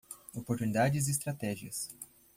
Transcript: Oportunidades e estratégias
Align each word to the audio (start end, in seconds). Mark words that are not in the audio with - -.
Oportunidades 0.33 1.07
e 1.07 1.11
estratégias 1.11 1.95